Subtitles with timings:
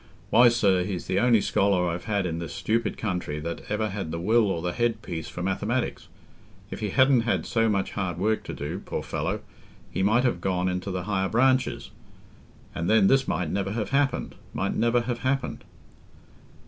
[0.31, 4.09] Why, sir, he's the only scholar I've had in this stupid country that ever had
[4.09, 6.07] the will or the head piece for mathematics.
[6.71, 9.41] If he hadn't had so much hard work to do, poor fellow,
[9.91, 11.91] he might have gone into the higher branches,
[12.73, 15.63] and then this might never have happened—might never have happened."